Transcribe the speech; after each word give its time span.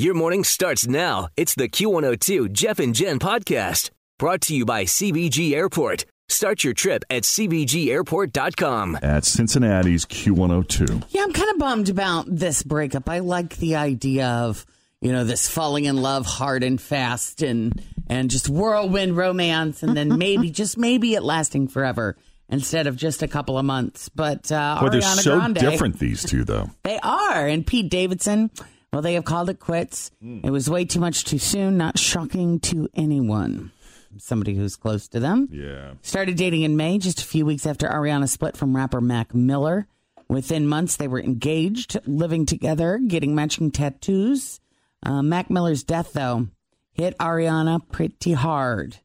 Your 0.00 0.14
morning 0.14 0.44
starts 0.44 0.86
now. 0.86 1.28
It's 1.36 1.54
the 1.54 1.68
Q102 1.68 2.52
Jeff 2.52 2.78
and 2.78 2.94
Jen 2.94 3.18
podcast 3.18 3.90
brought 4.18 4.40
to 4.40 4.56
you 4.56 4.64
by 4.64 4.84
CVG 4.84 5.52
Airport. 5.52 6.06
Start 6.26 6.64
your 6.64 6.72
trip 6.72 7.04
at 7.10 7.24
CVGAirport.com. 7.24 9.00
At 9.02 9.26
Cincinnati's 9.26 10.06
Q102. 10.06 11.04
Yeah, 11.10 11.24
I'm 11.24 11.34
kind 11.34 11.50
of 11.50 11.58
bummed 11.58 11.90
about 11.90 12.24
this 12.34 12.62
breakup. 12.62 13.10
I 13.10 13.18
like 13.18 13.58
the 13.58 13.76
idea 13.76 14.26
of, 14.26 14.64
you 15.02 15.12
know, 15.12 15.24
this 15.24 15.50
falling 15.50 15.84
in 15.84 15.98
love 15.98 16.24
hard 16.24 16.62
and 16.62 16.80
fast 16.80 17.42
and 17.42 17.82
and 18.06 18.30
just 18.30 18.48
whirlwind 18.48 19.18
romance 19.18 19.82
and 19.82 19.94
then 19.94 20.08
maybe 20.18 20.48
just 20.50 20.78
maybe 20.78 21.12
it 21.12 21.22
lasting 21.22 21.68
forever 21.68 22.16
instead 22.48 22.86
of 22.86 22.96
just 22.96 23.22
a 23.22 23.28
couple 23.28 23.58
of 23.58 23.66
months. 23.66 24.08
But 24.08 24.50
uh 24.50 24.78
Well, 24.80 24.90
they're 24.90 25.02
Ariana 25.02 25.20
so 25.20 25.36
Grande, 25.36 25.56
different, 25.56 25.98
these 25.98 26.24
two, 26.24 26.44
though. 26.44 26.70
They 26.84 26.98
are. 27.00 27.46
And 27.46 27.66
Pete 27.66 27.90
Davidson, 27.90 28.50
well, 28.92 29.02
they 29.02 29.14
have 29.14 29.24
called 29.24 29.48
it 29.50 29.60
quits. 29.60 30.10
It 30.22 30.50
was 30.50 30.68
way 30.70 30.84
too 30.84 31.00
much 31.00 31.24
too 31.24 31.38
soon, 31.38 31.76
not 31.76 31.98
shocking 31.98 32.58
to 32.60 32.88
anyone. 32.94 33.70
Somebody 34.18 34.54
who's 34.56 34.74
close 34.76 35.06
to 35.08 35.20
them. 35.20 35.48
Yeah. 35.52 35.92
Started 36.02 36.36
dating 36.36 36.62
in 36.62 36.76
May, 36.76 36.98
just 36.98 37.20
a 37.20 37.24
few 37.24 37.46
weeks 37.46 37.64
after 37.66 37.88
Ariana 37.88 38.28
split 38.28 38.56
from 38.56 38.74
rapper 38.76 39.00
Mac 39.00 39.34
Miller. 39.34 39.86
Within 40.28 40.66
months, 40.66 40.96
they 40.96 41.06
were 41.08 41.20
engaged, 41.20 41.96
living 42.06 42.44
together, 42.46 42.98
getting 43.06 43.34
matching 43.34 43.70
tattoos. 43.70 44.60
Uh, 45.04 45.22
Mac 45.22 45.48
Miller's 45.50 45.84
death, 45.84 46.12
though, 46.12 46.48
hit 46.92 47.16
Ariana 47.18 47.80
pretty 47.90 48.32
hard. 48.32 48.96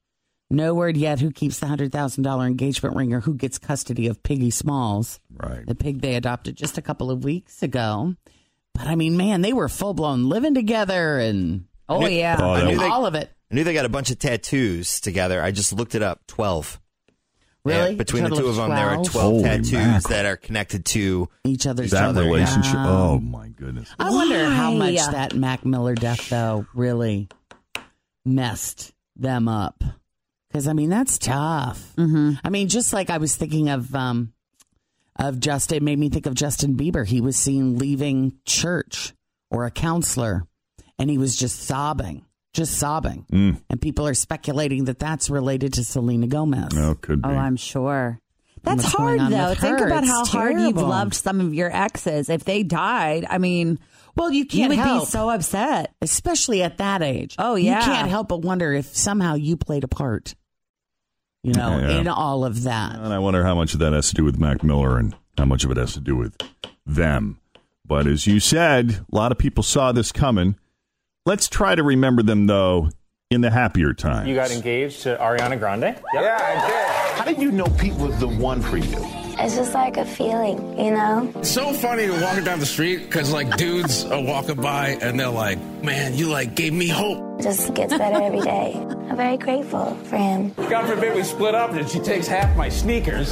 No 0.50 0.74
word 0.76 0.98
yet 0.98 1.20
who 1.20 1.32
keeps 1.32 1.60
the 1.60 1.66
$100,000 1.68 2.46
engagement 2.48 2.96
ring 2.96 3.14
or 3.14 3.22
who 3.22 3.34
gets 3.36 3.58
custody 3.58 4.08
of 4.08 4.22
Piggy 4.24 4.52
Smalls, 4.52 5.20
Right. 5.36 5.66
the 5.66 5.74
pig 5.76 6.02
they 6.02 6.16
adopted 6.16 6.56
just 6.56 6.78
a 6.78 6.82
couple 6.84 7.10
of 7.10 7.24
weeks 7.24 7.64
ago. 7.64 8.16
But 8.76 8.88
I 8.88 8.96
mean, 8.96 9.18
man, 9.18 9.42
they 9.42 9.54
were 9.54 9.70
full 9.70 9.94
blown 9.96 10.30
living 10.30 10.54
together 10.54 11.18
and 11.18 11.66
oh, 11.90 12.06
yeah, 12.06 12.38
Oh, 12.40 12.52
I 12.52 12.60
that 12.60 12.66
mean, 12.68 12.78
was- 12.78 12.88
all 12.88 13.06
of 13.08 13.16
it. 13.16 13.32
I 13.52 13.56
knew 13.56 13.64
they 13.64 13.74
got 13.74 13.86
a 13.86 13.90
bunch 13.90 14.12
of 14.12 14.20
tattoos 14.20 15.00
together. 15.00 15.42
I 15.42 15.52
just 15.52 15.72
looked 15.74 15.96
it 15.96 16.02
up. 16.04 16.22
Twelve. 16.28 16.80
Really? 17.64 17.92
Yeah, 17.92 17.96
between 17.98 18.24
the 18.26 18.30
two 18.30 18.46
of 18.48 18.50
of 18.50 18.56
them, 18.58 18.70
there 18.70 18.90
are 18.90 19.04
12? 19.04 19.12
Holy 19.14 19.44
tattoos 19.44 19.72
mackerel. 19.74 20.10
that 20.10 20.26
are 20.28 20.36
connected 20.38 20.86
to 20.86 21.30
Each 21.46 21.66
other's 21.66 21.90
That 21.92 22.02
children. 22.02 22.28
relationship. 22.28 22.76
Wow. 22.76 23.12
Oh, 23.14 23.20
my 23.20 23.48
goodness. 23.50 23.90
I 23.98 24.12
wonder 24.12 24.46
how 24.52 24.72
much 24.72 24.96
that 24.98 25.34
Mac 25.36 25.66
Miller 25.66 25.96
death 25.96 26.30
though 26.30 26.68
really 26.76 27.28
messed 28.26 28.94
them 29.16 29.48
up. 29.48 29.84
Because 30.50 30.68
I 30.68 30.74
mean 30.74 30.90
that's 30.90 31.18
tough. 31.18 31.94
Mm-hmm. 31.98 32.34
I 32.44 32.50
mean, 32.50 32.68
just 32.70 32.94
like 32.94 33.10
I 33.10 33.18
was 33.18 33.36
thinking 33.36 33.70
of 33.70 33.94
um 33.96 34.32
of 35.18 35.40
Justin, 35.40 35.78
it 35.78 35.84
made 35.84 36.00
me 36.00 36.10
think 36.10 36.26
of 36.26 36.34
Justin 36.36 36.76
Bieber. 36.76 37.06
He 37.06 37.22
was 37.22 37.36
seen 37.38 37.78
leaving 37.78 38.34
church 38.46 39.14
or 39.50 39.66
a 39.66 39.72
counselor, 39.72 40.46
and 41.00 41.10
he 41.10 41.18
was 41.18 41.36
just 41.36 41.64
sobbing, 41.64 42.26
just 42.54 42.78
sobbing. 42.78 43.26
Mm. 43.32 43.62
And 43.70 43.82
people 43.82 44.08
are 44.08 44.14
speculating 44.14 44.86
that 44.86 45.00
that's 45.00 45.30
related 45.30 45.74
to 45.74 45.84
Selena 45.84 46.28
Gomez. 46.28 46.72
Oh, 46.76 46.96
could 46.96 47.22
be. 47.22 47.30
Oh, 47.30 47.34
I'm 47.34 47.56
sure. 47.56 48.20
That's 48.64 48.84
hard, 48.84 49.20
though. 49.20 49.54
Think 49.54 49.80
her, 49.80 49.86
about 49.88 50.04
it's 50.04 50.12
how 50.12 50.26
hard 50.26 50.60
you've 50.60 50.76
loved 50.78 51.14
some 51.14 51.40
of 51.40 51.54
your 51.54 51.72
exes. 51.74 52.30
If 52.30 52.46
they 52.46 52.64
died, 52.64 53.24
I 53.30 53.38
mean, 53.38 53.78
Well, 54.16 54.32
you 54.32 54.40
you 54.40 54.46
can't 54.48 54.70
would 54.70 54.80
help. 54.80 55.04
be 55.04 55.06
so 55.06 55.30
upset. 55.30 55.94
especially 56.02 56.64
at 56.64 56.80
that 56.80 57.04
age. 57.04 57.36
Oh, 57.38 57.56
yeah. 57.56 57.80
you 57.80 57.86
can't 57.86 58.10
help 58.10 58.30
but 58.30 58.42
wonder 58.42 58.74
if 58.74 58.88
somehow 58.98 59.36
you 59.36 59.56
played 59.56 59.84
a 59.84 59.88
part. 59.88 60.34
You 61.46 61.54
know, 61.54 61.78
Yeah, 61.78 61.90
yeah. 61.92 62.00
in 62.00 62.08
all 62.08 62.44
of 62.44 62.64
that. 62.64 62.96
And 62.96 63.14
I 63.14 63.20
wonder 63.20 63.44
how 63.44 63.56
much 63.56 63.74
of 63.74 63.80
that 63.80 63.94
has 63.94 64.10
to 64.10 64.16
do 64.16 64.24
with 64.24 64.40
Mac 64.40 64.64
Miller 64.64 64.98
and 64.98 65.16
how 65.38 65.46
much 65.46 65.64
of 65.64 65.72
it 65.72 65.78
has 65.78 65.94
to 65.94 66.00
do 66.00 66.16
with 66.16 66.36
them. 66.86 67.40
But 67.86 68.08
as 68.08 68.26
you 68.26 68.40
said, 68.40 69.06
a 69.12 69.16
lot 69.16 69.32
of 69.32 69.38
people 69.38 69.64
saw 69.64 69.92
this 69.92 70.12
coming. 70.12 70.56
Let's 71.26 71.48
try 71.48 71.76
to 71.76 71.84
remember 71.84 72.24
them, 72.24 72.48
though, 72.48 72.90
in 73.30 73.42
the 73.42 73.52
happier 73.52 73.94
times. 73.94 74.28
You 74.28 74.36
got 74.36 74.52
engaged 74.52 75.04
to 75.04 75.18
Ariana 75.18 75.60
Grande? 75.60 76.00
Yeah, 76.14 76.38
I 76.42 76.68
did. 76.68 77.20
How 77.20 77.26
did 77.26 77.40
you 77.42 77.52
know 77.52 77.66
Pete 77.78 77.94
was 77.96 78.18
the 78.20 78.28
one 78.28 78.62
for 78.62 78.78
you? 78.78 79.25
It's 79.38 79.56
just 79.56 79.74
like 79.74 79.98
a 79.98 80.06
feeling, 80.06 80.58
you 80.80 80.92
know? 80.92 81.32
It's 81.36 81.52
so 81.52 81.74
funny 81.74 82.10
walking 82.10 82.44
down 82.46 82.60
the 82.60 82.66
street 82.66 83.04
because 83.04 83.32
like 83.34 83.56
dudes 83.58 84.06
are 84.06 84.22
walking 84.22 84.56
by 84.56 84.98
and 85.02 85.20
they're 85.20 85.28
like, 85.30 85.60
"Man, 85.84 86.16
you 86.16 86.30
like 86.30 86.56
gave 86.56 86.74
me 86.74 86.88
hope." 86.88 87.40
It 87.40 87.44
just 87.44 87.74
gets 87.74 87.96
better 87.98 88.22
every 88.22 88.42
day. 88.42 88.74
I'm 89.10 89.18
very 89.18 89.38
grateful 89.38 89.96
for 90.06 90.18
him. 90.18 90.54
God 90.70 90.88
forbid 90.88 91.16
we 91.16 91.24
split 91.24 91.54
up 91.54 91.72
and 91.72 91.88
she 91.90 92.00
takes 92.00 92.28
half 92.28 92.56
my 92.56 92.70
sneakers. 92.70 93.32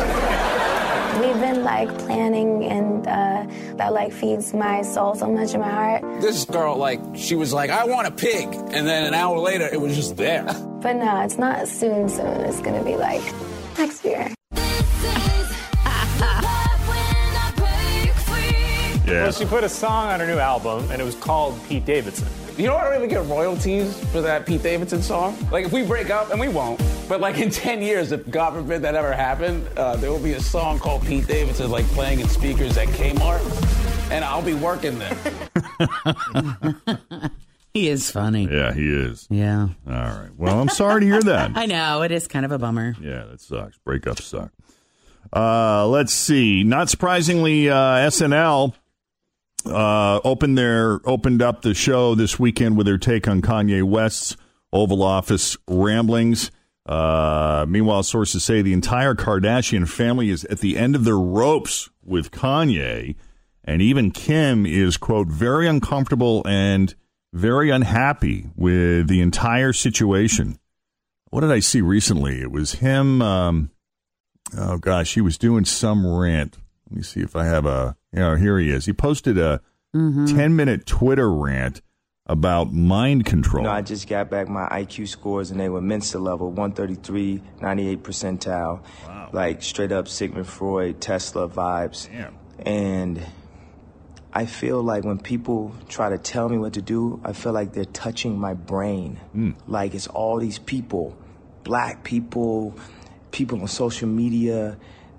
We've 1.20 1.40
been 1.40 1.64
like 1.64 1.90
planning, 2.00 2.66
and 2.66 3.08
uh, 3.08 3.46
that 3.78 3.94
like 3.94 4.12
feeds 4.12 4.54
my 4.54 4.82
soul 4.82 5.16
so 5.16 5.28
much 5.32 5.54
in 5.54 5.62
my 5.62 5.70
heart. 5.70 6.22
This 6.22 6.44
girl, 6.44 6.76
like, 6.76 7.00
she 7.16 7.36
was 7.36 7.54
like, 7.54 7.70
"I 7.70 7.86
want 7.86 8.08
a 8.08 8.12
pig," 8.12 8.48
and 8.74 8.88
then 8.88 9.06
an 9.06 9.14
hour 9.14 9.38
later, 9.40 9.70
it 9.72 9.80
was 9.80 9.96
just 9.96 10.18
there. 10.18 10.44
But 10.82 10.94
no, 10.98 11.22
it's 11.22 11.38
not 11.38 11.68
soon, 11.68 12.10
soon. 12.10 12.42
It's 12.42 12.60
gonna 12.62 12.84
be 12.84 12.98
like 12.98 13.22
next 13.78 14.04
year. 14.04 14.34
Yeah. 19.14 19.24
Well, 19.24 19.32
she 19.32 19.46
put 19.46 19.64
a 19.64 19.70
song 19.70 20.08
on 20.08 20.20
her 20.20 20.26
new 20.26 20.40
album 20.40 20.90
and 20.92 21.02
it 21.02 21.06
was 21.06 21.16
called 21.16 21.60
Pete 21.68 21.86
Davidson. 21.86 22.28
You 22.58 22.68
know, 22.68 22.76
I 22.76 22.84
don't 22.84 22.96
even 22.96 23.10
get 23.10 23.26
royalties 23.26 23.98
for 24.12 24.22
that 24.22 24.46
Pete 24.46 24.62
Davidson 24.62 25.02
song. 25.02 25.36
Like, 25.52 25.66
if 25.66 25.72
we 25.72 25.84
break 25.84 26.12
up, 26.12 26.30
and 26.30 26.40
we 26.40 26.48
won't, 26.50 26.80
but 27.10 27.20
like 27.20 27.38
in 27.40 27.50
10 27.52 27.82
years, 27.82 28.12
if 28.12 28.30
God 28.30 28.54
forbid 28.54 28.82
that 28.84 28.94
ever 28.96 29.12
happened, 29.14 29.68
uh, 29.78 29.96
there 29.96 30.12
will 30.12 30.20
be 30.20 30.34
a 30.34 30.40
song 30.40 30.78
called 30.80 31.04
Pete 31.06 31.26
Davidson, 31.28 31.72
like 31.72 31.86
playing 31.88 32.20
in 32.20 32.28
speakers 32.30 32.78
at 32.78 32.88
Kmart, 32.90 33.42
and 34.12 34.24
I'll 34.24 34.44
be 34.44 34.54
working 34.54 35.00
there. 35.00 35.18
He 37.74 37.90
is 37.90 38.12
funny. 38.12 38.48
Yeah, 38.52 38.72
he 38.72 38.88
is. 38.88 39.26
Yeah. 39.32 39.70
All 39.88 39.94
right. 39.94 40.30
Well, 40.38 40.60
I'm 40.62 40.70
sorry 40.70 41.02
to 41.02 41.08
hear 41.08 41.24
that. 41.24 41.52
I 41.56 41.66
know. 41.66 42.04
It 42.04 42.12
is 42.12 42.28
kind 42.28 42.46
of 42.46 42.52
a 42.52 42.60
bummer. 42.60 42.96
Yeah, 43.02 43.24
that 43.32 43.42
sucks. 43.42 43.80
Breakups 43.84 44.22
suck. 44.22 44.52
Uh, 45.36 45.88
let's 45.88 46.14
see. 46.14 46.64
Not 46.64 46.92
surprisingly, 46.92 47.70
uh, 47.72 47.74
SNL 47.76 48.76
uh, 49.66 50.20
opened 50.24 50.58
their 50.58 51.00
opened 51.06 51.42
up 51.42 51.62
the 51.62 51.74
show 51.74 52.16
this 52.16 52.40
weekend 52.40 52.78
with 52.78 52.86
their 52.86 52.98
take 52.98 53.28
on 53.28 53.42
Kanye 53.42 53.84
West's 53.84 54.38
Oval 54.72 55.04
Office 55.04 55.58
ramblings. 55.68 56.52
Uh, 56.86 57.66
meanwhile, 57.68 58.04
sources 58.04 58.44
say 58.44 58.62
the 58.62 58.74
entire 58.74 59.16
Kardashian 59.16 59.88
family 59.88 60.30
is 60.30 60.44
at 60.46 60.60
the 60.60 60.78
end 60.78 60.96
of 60.96 61.06
their 61.06 61.20
ropes 61.20 61.90
with 62.04 62.32
Kanye, 62.32 63.16
and 63.64 63.82
even 63.82 64.12
Kim 64.12 64.66
is 64.66 64.98
quote 64.98 65.28
very 65.28 65.68
uncomfortable 65.68 66.46
and 66.46 66.94
very 67.32 67.70
unhappy 67.70 68.50
with 68.56 69.08
the 69.08 69.22
entire 69.22 69.74
situation. 69.74 70.60
What 71.30 71.42
did 71.42 71.52
I 71.52 71.60
see 71.60 71.82
recently? 71.82 72.42
It 72.42 72.52
was 72.52 72.74
him. 72.74 73.22
Um, 73.22 73.72
oh 74.58 74.78
gosh, 74.78 75.16
he 75.16 75.22
was 75.22 75.38
doing 75.38 75.66
some 75.66 76.06
rant. 76.06 76.58
Let 76.90 76.98
me 76.98 77.04
see 77.04 77.22
if 77.22 77.36
I 77.36 77.46
have 77.46 77.66
a. 77.66 77.96
You 78.14 78.20
know, 78.20 78.36
here 78.36 78.60
he 78.60 78.70
is. 78.70 78.86
He 78.86 78.94
posted 78.94 79.38
a 79.38 79.62
mm-hmm. 79.96 80.26
ten 80.26 80.56
minute 80.56 80.86
Twitter 80.86 81.32
rant 81.32 81.82
about 82.26 82.72
mind 82.72 83.26
control. 83.26 83.64
You 83.64 83.70
know, 83.70 83.76
I 83.76 83.82
just 83.82 84.08
got 84.08 84.30
back 84.30 84.48
my 84.48 84.68
IQ 84.70 85.10
scores 85.10 85.52
and 85.52 85.60
they 85.60 85.70
were 85.70 85.82
Mensa 85.82 86.20
level 86.20 86.48
133, 86.48 87.42
98 87.62 88.04
percentile. 88.04 88.82
Like 89.34 89.64
straight 89.64 89.92
up 89.92 90.08
Sigmund 90.08 90.48
Freud, 90.48 91.02
Tesla 91.02 91.50
vibes. 91.50 92.08
Damn. 92.10 92.38
And 92.66 93.22
I 94.32 94.46
feel 94.46 94.82
like 94.82 95.04
when 95.04 95.20
people 95.20 95.76
try 95.90 96.10
to 96.10 96.18
tell 96.18 96.50
me 96.50 96.58
what 96.58 96.74
to 96.74 96.82
do, 96.82 97.20
I 97.24 97.34
feel 97.34 97.52
like 97.52 97.74
they're 97.74 97.86
touching 97.86 98.38
my 98.38 98.54
brain. 98.54 99.20
Hmm. 99.34 99.52
Like 99.68 99.96
it's 99.96 100.08
all 100.08 100.40
these 100.40 100.60
people, 100.60 101.18
black 101.64 102.04
people, 102.04 102.76
people 103.32 103.60
on 103.60 103.68
social 103.68 104.08
media, 104.08 104.78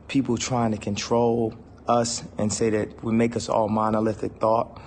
people 0.08 0.38
trying 0.38 0.72
to 0.72 0.78
control 0.78 1.54
us 1.88 2.22
and 2.38 2.52
say 2.52 2.70
that 2.70 3.02
we 3.04 3.12
make 3.12 3.36
us 3.36 3.48
all 3.48 3.68
monolithic 3.68 4.32
thought. 4.36 4.80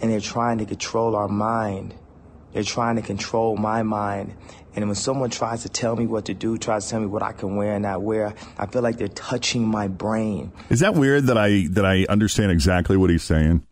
And 0.00 0.10
they're 0.10 0.20
trying 0.20 0.58
to 0.58 0.66
control 0.66 1.16
our 1.16 1.28
mind. 1.28 1.94
They're 2.52 2.62
trying 2.62 2.96
to 2.96 3.02
control 3.02 3.56
my 3.56 3.82
mind. 3.82 4.34
And 4.74 4.86
when 4.86 4.94
someone 4.94 5.30
tries 5.30 5.62
to 5.62 5.70
tell 5.70 5.96
me 5.96 6.06
what 6.06 6.26
to 6.26 6.34
do, 6.34 6.58
tries 6.58 6.84
to 6.84 6.90
tell 6.90 7.00
me 7.00 7.06
what 7.06 7.22
I 7.22 7.32
can 7.32 7.56
wear 7.56 7.72
and 7.72 7.82
not 7.82 8.02
wear, 8.02 8.34
I 8.58 8.66
feel 8.66 8.82
like 8.82 8.98
they're 8.98 9.08
touching 9.08 9.66
my 9.66 9.88
brain. 9.88 10.52
Is 10.68 10.80
that 10.80 10.94
weird 10.94 11.24
that 11.28 11.38
I 11.38 11.66
that 11.70 11.86
I 11.86 12.04
understand 12.10 12.52
exactly 12.52 12.96
what 12.98 13.08
he's 13.08 13.22
saying? 13.22 13.66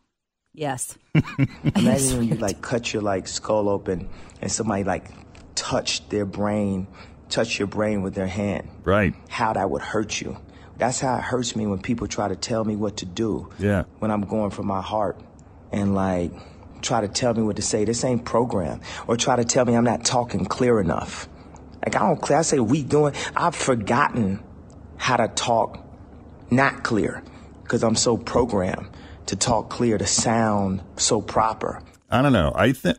Yes. 0.54 0.96
Imagine 1.76 2.18
when 2.18 2.28
you 2.28 2.36
like 2.36 2.62
cut 2.62 2.92
your 2.92 3.02
like 3.02 3.28
skull 3.28 3.68
open 3.68 4.08
and 4.40 4.50
somebody 4.50 4.84
like 4.84 5.10
touched 5.54 6.08
their 6.08 6.24
brain, 6.24 6.86
touch 7.28 7.58
your 7.58 7.68
brain 7.68 8.02
with 8.02 8.14
their 8.14 8.26
hand. 8.26 8.68
Right. 8.84 9.14
How 9.28 9.52
that 9.52 9.68
would 9.68 9.82
hurt 9.82 10.20
you. 10.20 10.38
That's 10.76 11.00
how 11.00 11.16
it 11.16 11.22
hurts 11.22 11.54
me 11.54 11.66
when 11.66 11.78
people 11.80 12.08
try 12.08 12.28
to 12.28 12.36
tell 12.36 12.64
me 12.64 12.76
what 12.76 12.98
to 12.98 13.06
do. 13.06 13.50
Yeah. 13.58 13.84
When 13.98 14.10
I'm 14.10 14.22
going 14.22 14.50
from 14.50 14.66
my 14.66 14.82
heart 14.82 15.20
and 15.72 15.94
like 15.94 16.32
try 16.82 17.00
to 17.00 17.08
tell 17.08 17.34
me 17.34 17.42
what 17.42 17.56
to 17.56 17.62
say. 17.62 17.84
This 17.84 18.04
ain't 18.04 18.24
program. 18.24 18.80
Or 19.06 19.16
try 19.16 19.36
to 19.36 19.44
tell 19.44 19.64
me 19.64 19.74
I'm 19.76 19.84
not 19.84 20.04
talking 20.04 20.44
clear 20.44 20.80
enough. 20.80 21.28
Like 21.84 21.96
I 21.96 22.00
don't 22.00 22.20
clear. 22.20 22.38
I 22.38 22.42
say 22.42 22.58
we 22.58 22.82
doing. 22.82 23.14
I've 23.36 23.54
forgotten 23.54 24.42
how 24.96 25.16
to 25.16 25.28
talk 25.28 25.84
not 26.50 26.82
clear 26.82 27.22
because 27.62 27.82
I'm 27.82 27.96
so 27.96 28.16
programmed 28.16 28.88
to 29.26 29.36
talk 29.36 29.70
clear, 29.70 29.96
to 29.96 30.06
sound 30.06 30.82
so 30.96 31.20
proper. 31.20 31.82
I 32.10 32.22
don't 32.22 32.32
know. 32.32 32.52
I 32.54 32.72
think 32.72 32.98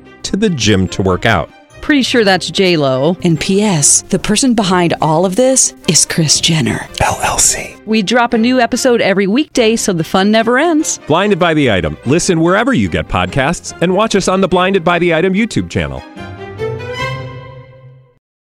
to 0.23 0.37
the 0.37 0.49
gym 0.49 0.87
to 0.89 1.01
work 1.01 1.25
out. 1.25 1.49
Pretty 1.81 2.03
sure 2.03 2.23
that's 2.23 2.49
J 2.49 2.77
Lo. 2.77 3.17
And 3.23 3.39
P.S. 3.39 4.03
The 4.03 4.19
person 4.19 4.53
behind 4.53 4.93
all 5.01 5.25
of 5.25 5.35
this 5.35 5.73
is 5.89 6.05
Kris 6.05 6.39
Jenner 6.39 6.77
LLC. 6.99 7.83
We 7.87 8.03
drop 8.03 8.33
a 8.33 8.37
new 8.37 8.59
episode 8.59 9.01
every 9.01 9.25
weekday, 9.27 9.75
so 9.75 9.91
the 9.91 10.03
fun 10.03 10.31
never 10.31 10.59
ends. 10.59 10.99
Blinded 11.07 11.39
by 11.39 11.53
the 11.55 11.71
item. 11.71 11.97
Listen 12.05 12.39
wherever 12.39 12.71
you 12.73 12.87
get 12.87 13.07
podcasts, 13.07 13.75
and 13.81 13.95
watch 13.95 14.15
us 14.15 14.27
on 14.27 14.41
the 14.41 14.47
Blinded 14.47 14.83
by 14.83 14.99
the 14.99 15.13
Item 15.15 15.33
YouTube 15.33 15.69
channel. 15.71 16.01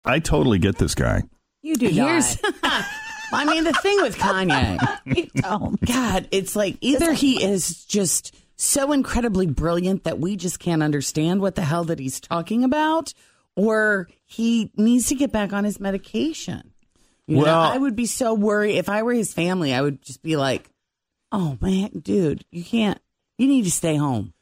I 0.05 0.19
totally 0.19 0.59
get 0.59 0.77
this 0.79 0.95
guy. 0.95 1.23
You 1.63 1.77
do 1.77 1.89
Here's, 1.89 2.37
I 3.33 3.45
mean, 3.47 3.65
the 3.65 3.73
thing 3.73 4.03
with 4.03 4.17
Kanye, 4.19 4.99
You 5.17 5.29
don't. 5.37 5.81
God, 5.87 6.29
it's 6.33 6.55
like 6.55 6.77
either 6.81 7.13
he 7.13 7.43
is 7.43 7.85
just 7.87 8.35
so 8.63 8.93
incredibly 8.93 9.47
brilliant 9.47 10.05
that 10.05 10.19
we 10.21 10.37
just 10.37 10.59
can't 10.59 10.83
understand 10.83 11.41
what 11.41 11.55
the 11.57 11.63
hell 11.63 11.85
that 11.85 11.99
he's 11.99 12.21
talking 12.21 12.63
about, 12.65 13.13
or 13.57 14.09
he 14.25 14.71
needs 14.77 15.09
to 15.09 15.15
get 15.15 15.33
back 15.33 15.53
on 15.53 15.65
his 15.65 15.81
medication. 15.81 16.73
You 17.27 17.37
know, 17.37 17.43
Well- 17.43 17.61
I 17.61 17.77
would 17.79 17.97
be 17.97 18.07
so 18.07 18.35
worried 18.35 18.77
if 18.77 18.89
I 18.89 19.03
were 19.03 19.13
his 19.13 19.33
family. 19.35 19.75
I 19.75 19.81
would 19.83 20.03
just 20.03 20.23
be 20.23 20.37
like, 20.37 20.71
"Oh 21.31 21.59
man, 21.61 21.91
dude, 22.03 22.45
you 22.51 22.63
can't. 22.65 22.99
You 23.39 23.47
need 23.49 23.65
to 23.65 23.71
stay 23.71 23.97
home." 23.97 24.33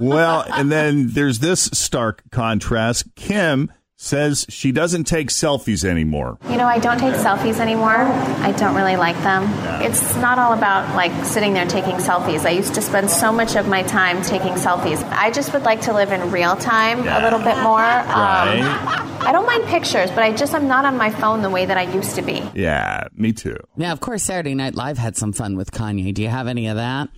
Well, 0.00 0.44
and 0.52 0.70
then 0.70 1.08
there's 1.10 1.38
this 1.38 1.70
stark 1.72 2.22
contrast. 2.30 3.14
Kim 3.14 3.72
says 3.98 4.46
she 4.48 4.70
doesn't 4.70 5.04
take 5.04 5.28
selfies 5.28 5.84
anymore. 5.84 6.38
You 6.48 6.56
know, 6.56 6.66
I 6.66 6.78
don't 6.78 6.98
take 6.98 7.14
selfies 7.14 7.58
anymore. 7.58 7.96
I 7.96 8.52
don't 8.52 8.76
really 8.76 8.96
like 8.96 9.16
them. 9.24 9.42
It's 9.82 10.14
not 10.16 10.38
all 10.38 10.52
about 10.52 10.94
like 10.94 11.12
sitting 11.24 11.52
there 11.52 11.66
taking 11.66 11.96
selfies. 11.96 12.46
I 12.46 12.50
used 12.50 12.74
to 12.76 12.80
spend 12.80 13.10
so 13.10 13.32
much 13.32 13.56
of 13.56 13.66
my 13.68 13.82
time 13.82 14.22
taking 14.22 14.52
selfies. 14.52 15.02
I 15.10 15.32
just 15.32 15.52
would 15.52 15.64
like 15.64 15.80
to 15.82 15.92
live 15.92 16.12
in 16.12 16.30
real 16.30 16.54
time 16.56 17.00
a 17.00 17.20
little 17.22 17.40
bit 17.40 17.56
more. 17.58 17.82
Um, 17.82 19.08
I 19.20 19.30
don't 19.32 19.46
mind 19.46 19.64
pictures, 19.64 20.10
but 20.10 20.20
I 20.22 20.32
just 20.32 20.54
I'm 20.54 20.68
not 20.68 20.84
on 20.84 20.96
my 20.96 21.10
phone 21.10 21.42
the 21.42 21.50
way 21.50 21.66
that 21.66 21.76
I 21.76 21.92
used 21.92 22.14
to 22.14 22.22
be. 22.22 22.42
Yeah, 22.54 23.08
me 23.14 23.32
too. 23.32 23.56
Now, 23.76 23.92
of 23.92 23.98
course, 24.00 24.22
Saturday 24.22 24.54
Night 24.54 24.76
Live 24.76 24.96
had 24.96 25.16
some 25.16 25.32
fun 25.32 25.56
with 25.56 25.72
Kanye. 25.72 26.14
Do 26.14 26.22
you 26.22 26.28
have 26.28 26.46
any 26.46 26.68
of 26.68 26.76
that? 26.76 27.08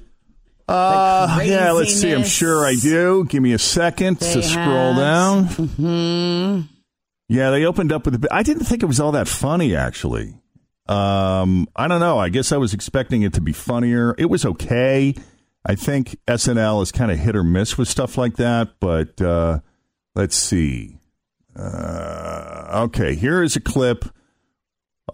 Uh, 0.71 1.41
yeah, 1.45 1.73
let's 1.73 1.95
see. 2.01 2.13
I'm 2.13 2.25
sure 2.25 2.65
I 2.65 2.75
do. 2.77 3.25
Give 3.29 3.43
me 3.43 3.53
a 3.53 3.59
second 3.59 4.21
to 4.21 4.39
They 4.39 4.43
scroll 4.43 4.93
had- 4.95 5.01
down. 5.01 5.49
Mhm. 5.49 6.69
Yeah, 7.29 7.51
they 7.51 7.65
opened 7.65 7.93
up 7.93 8.05
with 8.05 8.15
a 8.15 8.19
bit. 8.19 8.31
I 8.33 8.43
didn't 8.43 8.65
think 8.65 8.83
it 8.83 8.87
was 8.87 9.01
all 9.01 9.13
that 9.13 9.29
funny, 9.29 9.75
actually. 9.75 10.35
Um, 10.89 11.69
I 11.77 11.87
don't 11.89 12.01
know. 12.01 12.19
I 12.19 12.29
guess 12.29 12.53
I 12.53 12.57
was 12.57 12.75
expecting 12.75 13.23
it 13.23 13.33
to 13.35 13.41
be 13.41 13.53
funnier. 13.53 14.15
It 14.19 14.27
was 14.31 14.45
okay. 14.45 15.15
I 15.67 15.75
think 15.75 16.17
SNL 16.27 16.83
is 16.83 16.91
kind 16.93 17.11
of 17.11 17.19
hit 17.19 17.37
or 17.37 17.45
miss 17.45 17.77
with 17.77 17.87
stuff 17.89 18.17
like 18.17 18.37
that, 18.37 18.71
but 18.81 19.21
uh, 19.21 19.61
let's 20.15 20.35
see. 20.37 20.99
Uh, 21.55 22.83
okay, 22.87 23.15
here 23.15 23.43
is 23.43 23.57
a 23.57 23.61
clip 23.61 24.05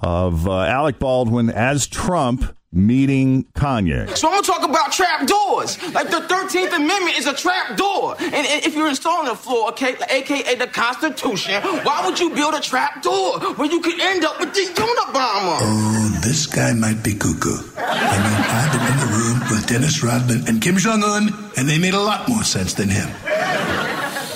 of 0.01 0.47
uh, 0.47 0.61
Alec 0.63 0.99
Baldwin 0.99 1.51
as 1.51 1.87
Trump 1.87 2.57
meeting 2.77 3.45
Kanye. 3.55 4.17
So 4.17 4.29
I'm 4.29 4.35
gonna 4.35 4.47
talk 4.47 4.69
about 4.69 4.93
trap 4.93 5.27
doors. 5.27 5.83
Like 5.93 6.11
the 6.11 6.21
13th 6.21 6.77
Amendment 6.77 7.19
is 7.19 7.27
a 7.27 7.35
trap 7.35 7.77
door. 7.77 8.17
And, 8.21 8.35
and 8.35 8.65
if 8.65 8.75
you're 8.75 8.89
installing 8.89 9.29
a 9.29 9.35
floor, 9.35 9.71
okay, 9.71 9.97
aka 10.11 10.55
the 10.55 10.67
Constitution, 10.67 11.63
why 11.85 12.03
would 12.05 12.21
you 12.21 12.35
build 12.35 12.55
a 12.55 12.61
trap 12.61 13.03
door 13.03 13.41
where 13.55 13.71
you 13.71 13.81
could 13.81 13.99
end 14.01 14.25
up 14.25 14.39
with 14.39 14.53
the 14.55 14.61
Unabomber? 14.61 15.59
Oh, 15.63 16.21
this 16.23 16.47
guy 16.47 16.73
might 16.75 17.03
be 17.03 17.15
cuckoo. 17.15 17.57
I 17.79 18.17
mean, 18.23 18.41
I've 18.57 18.71
been 18.73 18.87
in 18.93 18.99
the 19.01 19.17
room 19.17 19.41
with 19.51 19.67
Dennis 19.67 20.03
Rodman 20.03 20.45
and 20.49 20.61
Kim 20.61 20.77
Jong 20.77 21.03
Un, 21.03 21.51
and 21.57 21.69
they 21.69 21.79
made 21.79 21.95
a 21.95 22.01
lot 22.01 22.29
more 22.29 22.45
sense 22.45 22.75
than 22.75 22.89
him. 22.89 23.09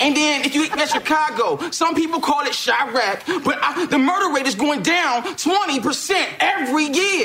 And 0.01 0.17
then 0.17 0.47
if 0.47 0.55
you 0.55 0.63
look 0.63 0.79
at 0.79 0.89
Chicago, 0.89 1.71
some 1.71 1.95
people 1.95 2.21
call 2.21 2.41
it 2.47 2.53
Chiraq, 2.53 3.45
but 3.45 3.59
I, 3.61 3.85
the 3.85 3.99
murder 3.99 4.33
rate 4.35 4.47
is 4.47 4.55
going 4.55 4.81
down 4.83 5.25
20% 5.37 6.27
every 6.41 6.85
year. 6.85 7.20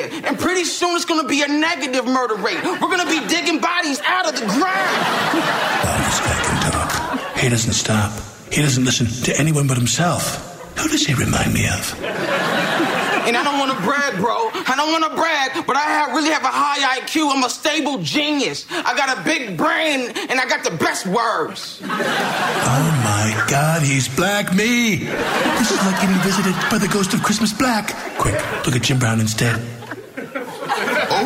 Pretty 0.66 0.78
soon 0.78 0.96
it's 0.96 1.06
gonna 1.06 1.28
be 1.28 1.44
a 1.44 1.48
negative 1.48 2.06
murder 2.08 2.34
rate. 2.34 2.58
We're 2.64 2.90
gonna 2.90 3.06
be 3.06 3.24
digging 3.28 3.60
bodies 3.60 4.02
out 4.04 4.28
of 4.28 4.34
the 4.34 4.48
ground. 4.48 5.44
He 7.38 7.50
doesn't 7.50 7.74
stop. 7.74 8.12
He 8.52 8.64
doesn't 8.64 8.84
listen 8.84 9.06
to 9.26 9.40
anyone 9.40 9.68
but 9.68 9.78
himself. 9.78 10.74
Who 10.80 10.90
does 10.90 11.06
he 11.06 11.14
remind 11.14 11.54
me 11.54 11.68
of? 11.68 11.94
And 12.02 13.38
I 13.38 13.44
don't 13.44 13.60
want 13.60 13.78
to 13.78 13.84
brag, 13.86 14.16
bro. 14.18 14.50
I 14.54 14.74
don't 14.76 14.92
want 14.92 15.04
to 15.04 15.16
brag, 15.16 15.68
but 15.68 15.76
I 15.76 15.82
have, 15.82 16.16
really 16.16 16.32
have 16.32 16.44
a 16.44 16.48
high 16.48 17.00
IQ. 17.00 17.32
I'm 17.32 17.44
a 17.44 17.50
stable 17.50 18.00
genius. 18.00 18.66
I 18.72 18.98
got 18.98 19.16
a 19.20 19.22
big 19.22 19.58
brain, 19.58 20.14
and 20.30 20.40
I 20.40 20.48
got 20.48 20.64
the 20.64 20.76
best 20.78 21.06
words. 21.06 21.80
Oh 21.84 23.02
my 23.04 23.46
God, 23.48 23.84
he's 23.84 24.08
black 24.08 24.54
me. 24.56 25.06
This 25.60 25.70
is 25.70 25.78
like 25.86 26.02
getting 26.02 26.18
visited 26.22 26.56
by 26.72 26.80
the 26.80 26.88
ghost 26.88 27.14
of 27.14 27.22
Christmas 27.22 27.54
Black. 27.54 27.94
Quick, 28.18 28.36
look 28.66 28.76
at 28.76 28.82
Jim 28.82 28.98
Brown 28.98 29.20
instead. 29.20 29.75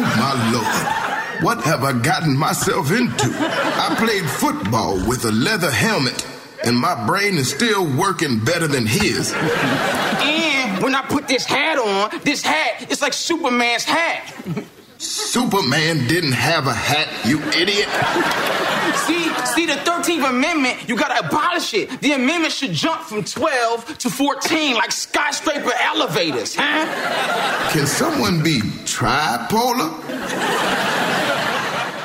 Oh 0.02 0.06
my 0.18 0.34
lord. 0.54 1.44
What 1.44 1.62
have 1.66 1.84
I 1.84 1.92
gotten 1.92 2.38
myself 2.38 2.90
into? 2.90 3.30
I 3.36 3.96
played 3.98 4.24
football 4.30 4.96
with 5.06 5.26
a 5.26 5.32
leather 5.32 5.70
helmet, 5.70 6.26
and 6.64 6.78
my 6.78 7.06
brain 7.06 7.36
is 7.38 7.50
still 7.50 7.86
working 7.98 8.40
better 8.40 8.66
than 8.68 8.86
his. 8.86 9.34
And 9.36 10.82
when 10.82 10.96
I 10.96 11.02
put 11.02 11.28
this 11.28 11.44
hat 11.44 11.78
on, 11.78 12.22
this 12.24 12.42
hat, 12.44 12.90
it's 12.90 13.02
like 13.02 13.12
Superman's 13.12 13.84
hat. 13.84 14.34
Superman 15.00 16.08
didn't 16.08 16.32
have 16.32 16.68
a 16.68 16.74
hat, 16.74 17.10
you 17.26 17.42
idiot. 17.50 17.90
See, 19.06 19.19
see, 19.54 19.66
the 19.66 19.74
13th 19.74 20.30
Amendment, 20.30 20.88
you 20.88 20.96
gotta 20.98 21.26
abolish 21.26 21.74
it. 21.74 22.02
The 22.02 22.14
amendment 22.14 22.54
should 22.54 22.72
jump 22.72 23.02
from 23.02 23.24
12 23.24 23.98
to 24.00 24.10
14 24.10 24.76
like 24.76 24.92
skyscraper 24.92 25.72
elevators, 25.82 26.56
huh? 26.58 27.70
Can 27.72 27.86
someone 27.88 28.42
be 28.44 28.60
tripolar? 28.86 29.90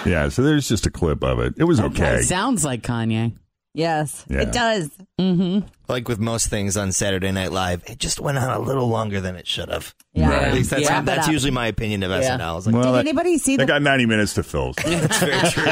Yeah, 0.07 0.29
so 0.29 0.43
there's 0.43 0.69
just 0.69 0.85
a 0.87 0.91
clip 0.91 1.25
of 1.25 1.39
it. 1.41 1.55
It 1.57 1.65
was 1.65 1.79
It 1.79 1.87
okay. 1.87 2.21
sounds 2.23 2.65
like 2.65 2.83
Kanye. 2.83 3.33
Yes, 3.77 4.25
Yeah. 4.31 4.43
it 4.43 4.53
does. 4.53 4.89
Mm-hmm. 5.21 5.67
Like 5.89 6.07
with 6.07 6.21
most 6.21 6.49
things 6.49 6.77
on 6.77 6.93
Saturday 6.93 7.33
Night 7.33 7.51
Live, 7.51 7.83
it 7.87 7.99
just 7.99 8.21
went 8.21 8.39
on 8.39 8.49
a 8.51 8.61
little 8.61 8.87
longer 8.89 9.21
than 9.21 9.35
it 9.35 9.49
should 9.49 9.69
have. 9.69 9.95
Yeah. 10.13 10.31
Or 10.31 10.33
At 10.35 10.55
least 10.55 10.71
that's, 10.71 10.83
Yeah. 10.83 10.91
Wrap 10.93 11.03
it 11.03 11.07
that's 11.07 11.27
up. 11.27 11.33
usually 11.33 11.51
my 11.51 11.67
opinion 11.67 12.05
of 12.05 12.11
Yeah. 12.13 12.37
SNL. 12.39 12.59
It's 12.59 12.67
like, 12.67 12.75
Well, 12.77 12.85
Did 12.85 12.93
that- 12.95 12.99
anybody 13.01 13.37
see 13.39 13.57
They 13.57 13.65
the- 13.65 13.69
got 13.73 13.83
90 13.83 14.07
minutes 14.07 14.35
to 14.35 14.45
fill. 14.45 14.73
that's 14.85 15.19
very 15.19 15.49
true. 15.51 15.65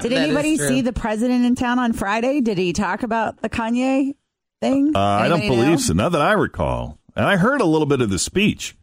Did 0.00 0.12
That 0.12 0.12
anybody 0.12 0.56
true. 0.56 0.66
see 0.68 0.80
the 0.80 0.94
president 0.94 1.44
in 1.44 1.54
town 1.54 1.78
on 1.78 1.92
Friday? 1.92 2.40
Did 2.40 2.56
he 2.56 2.72
talk 2.72 3.02
about 3.02 3.42
the 3.42 3.50
Kanye 3.50 4.14
thing? 4.62 4.92
Uh, 4.94 4.98
I 4.98 5.28
don't 5.28 5.40
Anybody 5.40 5.56
know? 5.60 5.64
believe 5.66 5.80
so. 5.80 5.92
Not 5.92 6.12
that 6.12 6.22
I 6.22 6.32
recall. 6.32 6.98
And 7.14 7.26
I 7.26 7.36
heard 7.36 7.60
a 7.60 7.66
little 7.66 7.86
bit 7.86 8.00
of 8.00 8.08
the 8.08 8.18
speech. 8.18 8.74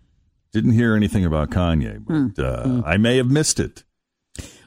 Didn't 0.54 0.74
hear 0.74 0.96
anything 0.96 1.26
about 1.26 1.50
Kanye, 1.50 2.04
but 2.36 2.44
uh, 2.44 2.84
I 2.86 2.98
may 2.98 3.18
have 3.18 3.32
missed 3.32 3.60
it. 3.60 3.84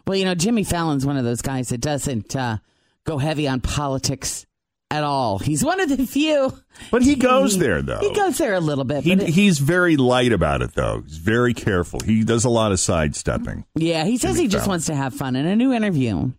Well, 0.09 0.17
you 0.17 0.25
know, 0.25 0.35
Jimmy 0.35 0.65
Fallon's 0.65 1.07
one 1.07 1.17
of 1.17 1.25
those 1.25 1.41
guys 1.43 1.69
that 1.69 1.81
doesn't 1.81 2.35
uh, 2.35 2.59
go 3.05 3.19
heavy 3.19 3.49
on 3.49 3.61
politics 3.61 4.47
at 4.91 5.05
all. 5.05 5.39
He's 5.39 5.65
one 5.65 5.81
of 5.81 5.89
the 5.89 6.07
few. 6.07 6.53
But 6.91 7.03
he 7.03 7.15
goes 7.17 7.59
there, 7.59 7.81
though. 7.81 7.99
He 8.01 8.13
goes 8.15 8.37
there 8.37 8.53
a 8.55 8.61
little 8.61 8.85
bit. 8.85 9.05
He, 9.05 9.13
it- 9.13 9.29
he's 9.31 9.59
very 9.59 9.97
light 9.97 10.33
about 10.33 10.61
it, 10.61 10.75
though. 10.75 11.01
He's 11.03 11.17
very 11.17 11.55
careful. 11.55 12.01
He 12.01 12.25
does 12.25 12.45
a 12.45 12.51
lot 12.51 12.73
of 12.73 12.81
sidestepping. 12.81 13.65
Yeah, 13.75 14.05
he 14.05 14.19
says 14.19 14.37
he 14.37 14.49
just 14.49 14.69
wants 14.69 14.87
to 14.87 14.95
have 14.95 15.15
fun 15.15 15.35
in 15.35 15.47
a 15.47 15.57
new 15.57 15.73
interview. 15.73 16.33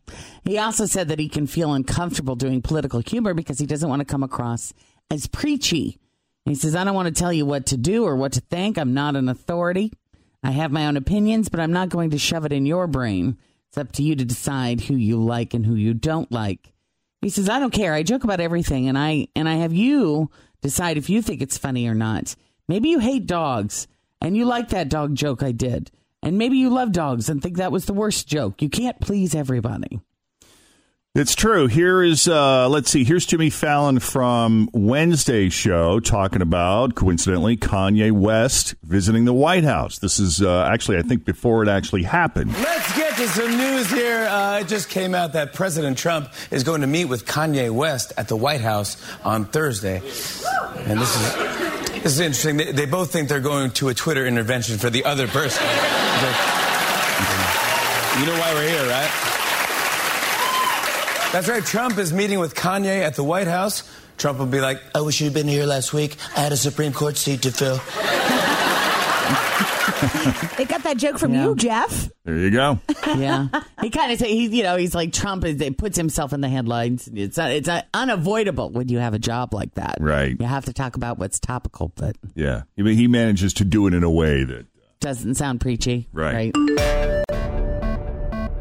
He 0.43 0.58
also 0.60 0.86
said 0.86 1.08
that 1.08 1.17
he 1.20 1.29
can 1.29 1.48
feel 1.48 1.74
uncomfortable 1.74 2.36
doing 2.36 2.62
political 2.62 3.00
humor 3.00 3.34
because 3.34 3.58
he 3.60 3.65
doesn't 3.65 3.89
want 3.89 4.01
to 4.01 4.05
come 4.05 4.22
across 4.24 4.72
as 5.10 5.25
preachy. 5.25 5.98
He 6.46 6.53
says, 6.55 6.75
I 6.75 6.84
don't 6.84 6.93
want 6.96 7.08
to 7.13 7.20
tell 7.20 7.34
you 7.34 7.46
what 7.46 7.65
to 7.67 7.77
do 7.77 8.03
or 8.03 8.15
what 8.15 8.34
to 8.34 8.41
think. 8.41 8.77
I'm 8.77 8.93
not 8.93 9.15
an 9.15 9.29
authority. 9.29 9.91
I 10.43 10.51
have 10.51 10.72
my 10.72 10.86
own 10.86 10.98
opinions, 10.98 11.48
but 11.50 11.60
I'm 11.62 11.72
not 11.72 11.88
going 11.89 12.10
to 12.12 12.17
shove 12.20 12.46
it 12.46 12.51
in 12.51 12.65
your 12.65 12.86
brain. 12.86 13.38
It's 13.74 13.77
up 13.80 13.92
to 13.94 14.03
you 14.03 14.15
to 14.15 14.24
decide 14.24 14.82
who 14.82 14.94
you 14.96 15.20
like 15.20 15.56
and 15.56 15.65
who 15.65 15.74
you 15.74 15.96
don't 15.96 16.32
like. 16.32 16.72
He 17.22 17.30
says, 17.30 17.50
I 17.50 17.58
don't 17.58 17.74
care. 17.74 17.92
I 17.92 18.03
joke 18.03 18.24
about 18.24 18.39
everything 18.39 18.88
and 18.88 18.96
I 18.96 19.30
and 19.36 19.50
I 19.50 19.56
have 19.56 19.74
you 19.74 20.30
decide 20.62 20.96
if 20.96 21.10
you 21.10 21.24
think 21.24 21.42
it's 21.42 21.58
funny 21.58 21.88
or 21.88 21.96
not. 21.96 22.36
Maybe 22.68 22.89
you 22.89 23.00
hate 23.00 23.25
dogs 23.25 23.88
and 24.22 24.38
you 24.38 24.46
like 24.46 24.70
that 24.70 24.89
dog 24.89 25.15
joke 25.15 25.42
I 25.42 25.53
did. 25.53 25.89
And 26.22 26.38
maybe 26.38 26.58
you 26.58 26.70
love 26.70 26.92
dogs 26.92 27.30
and 27.30 27.42
think 27.42 27.58
that 27.58 27.72
was 27.72 27.86
the 27.86 27.96
worst 27.96 28.27
joke. 28.27 28.62
You 28.62 28.70
can't 28.70 29.01
please 29.01 29.34
everybody. 29.34 30.01
It's 31.15 31.36
true. 31.36 31.68
Here 31.68 32.01
is, 32.01 32.27
uh, 32.27 32.68
let's 32.70 32.89
see, 32.89 33.03
here's 33.03 33.27
Jimmy 33.27 33.51
Fallon 33.51 34.00
from 34.00 34.68
Wednesday's 34.74 35.53
show 35.53 36.00
talking 36.00 36.42
about, 36.42 36.96
coincidentally, 36.96 37.56
Kanye 37.56 38.12
West 38.12 38.74
visiting 38.82 39.25
the 39.25 39.34
White 39.34 39.63
House. 39.63 40.00
This 40.00 40.20
is 40.20 40.42
uh, 40.42 40.63
actually, 40.63 40.98
I 40.98 41.03
think, 41.03 41.24
before 41.24 41.62
it 41.62 41.70
actually 41.70 42.01
happened. 42.01 42.56
Get 43.15 43.27
to 43.27 43.41
some 43.41 43.58
news 43.58 43.91
here. 43.91 44.25
Uh, 44.25 44.62
it 44.62 44.67
just 44.67 44.89
came 44.89 45.13
out 45.13 45.34
that 45.34 45.53
President 45.53 46.00
Trump 46.00 46.29
is 46.50 46.63
going 46.63 46.82
to 46.82 46.88
meet 46.88 47.05
with 47.05 47.27
Kanye 47.27 47.70
West 47.70 48.12
at 48.17 48.27
the 48.27 48.36
White 48.36 48.62
House 48.62 48.98
on 49.24 49.46
Thursday. 49.46 49.98
And 49.98 51.00
this 51.00 51.15
is 51.15 51.36
this 52.01 52.13
is 52.13 52.20
interesting. 52.20 52.58
They, 52.58 52.72
they 52.72 52.86
both 52.88 53.12
think 53.12 53.29
they're 53.29 53.39
going 53.39 53.70
to 53.72 53.89
a 53.89 53.93
Twitter 53.93 54.25
intervention 54.25 54.79
for 54.79 54.89
the 54.89 55.05
other 55.05 55.27
person. 55.27 55.63
You 58.20 58.25
know 58.25 58.39
why 58.39 58.51
we're 58.55 58.67
here, 58.67 58.88
right? 58.89 59.12
That's 61.34 61.48
right. 61.48 61.63
Trump 61.63 62.00
is 62.00 62.12
meeting 62.12 62.39
with 62.39 62.55
Kanye 62.55 63.03
at 63.03 63.15
the 63.15 63.24
White 63.24 63.48
House. 63.48 63.84
Trump 64.17 64.39
will 64.39 64.48
be 64.48 64.60
like, 64.60 64.82
I 64.96 65.01
wish 65.01 65.22
you'd 65.22 65.36
been 65.36 65.48
here 65.48 65.67
last 65.67 65.93
week. 65.93 66.17
I 66.36 66.39
had 66.39 66.51
a 66.51 66.58
Supreme 66.58 66.93
Court 66.93 67.17
seat 67.17 67.43
to 67.43 67.51
fill. 67.51 67.79
They 70.58 70.65
got 70.65 70.84
that 70.84 70.98
joke 70.98 71.18
from 71.18 71.34
you, 71.34 71.56
Jeff. 71.56 72.10
There 72.25 72.38
you 72.38 72.51
go. 72.51 72.80
yeah, 73.06 73.48
he 73.82 73.89
kind 73.89 74.12
of 74.12 74.20
say 74.20 74.34
he, 74.34 74.48
you 74.48 74.63
know, 74.63 74.75
he's 74.75 74.94
like 74.94 75.13
Trump. 75.13 75.46
Is 75.46 75.60
it 75.62 75.77
puts 75.77 75.98
himself 75.98 76.34
in 76.34 76.42
the 76.42 76.50
headlines. 76.50 77.10
It's 77.13 77.38
uh, 77.38 77.44
it's 77.51 77.68
uh, 77.70 77.82
unavoidable 77.94 78.70
when 78.70 78.89
you 78.89 79.00
have 79.00 79.13
a 79.13 79.20
job 79.20 79.53
like 79.53 79.74
that. 79.75 79.98
Right. 80.00 80.36
You 80.39 80.46
have 80.46 80.65
to 80.65 80.74
talk 80.74 80.96
about 80.96 81.20
what's 81.20 81.39
topical, 81.39 81.92
but 81.96 82.18
Yeah. 82.36 82.63
He 82.75 82.96
he 82.96 83.08
manages 83.08 83.53
to 83.56 83.65
do 83.65 83.88
it 83.88 83.94
in 83.94 84.03
a 84.03 84.12
way 84.12 84.44
that, 84.44 84.65
doesn't 85.00 85.36
sound 85.36 85.62
preachy. 85.62 86.08
Right. 86.12 86.53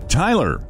Tyler, 0.09 0.67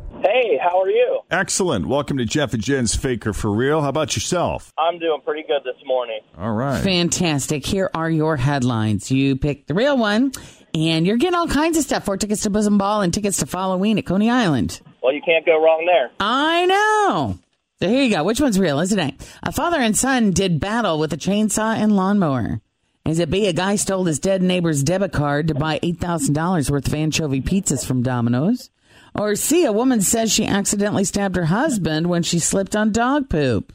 Hey, 0.52 0.58
how 0.58 0.82
are 0.82 0.90
you? 0.90 1.20
excellent. 1.30 1.86
Welcome 1.86 2.18
to 2.18 2.26
Jeff 2.26 2.52
and 2.52 2.62
Jen's 2.62 2.94
Faker 2.94 3.32
for 3.32 3.50
Real. 3.50 3.80
How 3.80 3.88
about 3.88 4.14
yourself? 4.14 4.70
I'm 4.76 4.98
doing 4.98 5.22
pretty 5.24 5.44
good 5.48 5.62
this 5.64 5.82
morning. 5.86 6.20
All 6.36 6.52
right. 6.52 6.78
Fantastic. 6.84 7.64
Here 7.64 7.90
are 7.94 8.10
your 8.10 8.36
headlines. 8.36 9.10
You 9.10 9.36
picked 9.36 9.68
the 9.68 9.72
real 9.72 9.96
one, 9.96 10.32
and 10.74 11.06
you're 11.06 11.16
getting 11.16 11.36
all 11.36 11.48
kinds 11.48 11.78
of 11.78 11.84
stuff. 11.84 12.04
for 12.04 12.18
tickets 12.18 12.42
to 12.42 12.50
Bosom 12.50 12.76
Ball 12.76 13.00
and 13.00 13.14
tickets 13.14 13.38
to 13.38 13.46
Halloween 13.46 13.96
at 13.96 14.04
Coney 14.04 14.28
Island. 14.28 14.82
Well, 15.02 15.14
you 15.14 15.22
can't 15.24 15.46
go 15.46 15.52
wrong 15.52 15.86
there. 15.86 16.10
I 16.20 16.66
know. 16.66 17.38
So 17.80 17.88
here 17.88 18.02
you 18.02 18.14
go. 18.14 18.22
Which 18.22 18.42
one's 18.42 18.58
real, 18.58 18.78
isn't 18.80 18.98
it? 18.98 19.26
A 19.42 19.52
father 19.52 19.78
and 19.78 19.96
son 19.96 20.32
did 20.32 20.60
battle 20.60 20.98
with 20.98 21.14
a 21.14 21.16
chainsaw 21.16 21.74
and 21.74 21.96
lawnmower. 21.96 22.60
Is 23.06 23.20
it 23.20 23.30
B? 23.30 23.46
A 23.46 23.54
guy 23.54 23.76
stole 23.76 24.04
his 24.04 24.18
dead 24.18 24.42
neighbor's 24.42 24.82
debit 24.82 25.12
card 25.12 25.48
to 25.48 25.54
buy 25.54 25.78
$8,000 25.78 26.70
worth 26.70 26.88
of 26.88 26.92
anchovy 26.94 27.40
pizzas 27.40 27.86
from 27.86 28.02
Domino's. 28.02 28.68
Or 29.14 29.34
C? 29.34 29.64
A 29.64 29.72
woman 29.72 30.00
says 30.00 30.32
she 30.32 30.46
accidentally 30.46 31.04
stabbed 31.04 31.36
her 31.36 31.46
husband 31.46 32.08
when 32.08 32.22
she 32.22 32.38
slipped 32.38 32.74
on 32.74 32.92
dog 32.92 33.28
poop. 33.28 33.72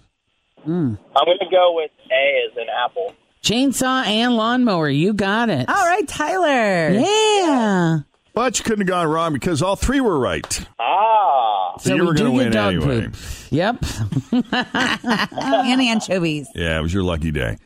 Mm. 0.66 0.98
I'm 1.16 1.26
going 1.26 1.38
to 1.40 1.50
go 1.50 1.74
with 1.76 1.92
A 2.12 2.48
as 2.50 2.58
an 2.58 2.68
apple. 2.70 3.16
Chainsaw 3.44 4.06
and 4.06 4.36
lawnmower. 4.36 4.90
You 4.90 5.14
got 5.14 5.50
it. 5.50 5.70
All 5.70 5.86
right, 5.86 6.08
Tyler. 6.08 6.90
Yeah. 6.92 8.00
But 8.34 8.60
you 8.60 8.64
couldn't 8.64 8.82
have 8.82 8.88
gone 8.88 9.08
wrong 9.08 9.34
because 9.34 9.62
all 9.62 9.76
three 9.76 10.02
were 10.02 10.20
right. 10.20 10.68
Ah. 10.80 11.78
So, 11.80 11.96
you 11.96 12.02
we 12.02 12.08
were 12.08 12.14
going 12.14 12.32
to 12.32 12.38
win 12.38 12.52
dog 12.52 12.74
anyway. 12.74 13.02
poop. 13.06 13.16
Yep. 13.52 13.84
and 14.54 15.82
anchovies. 15.82 16.50
Yeah, 16.54 16.78
it 16.78 16.82
was 16.82 16.94
your 16.94 17.04
lucky 17.04 17.32
day. 17.32 17.58